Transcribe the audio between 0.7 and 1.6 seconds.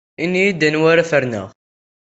ara ferneɣ.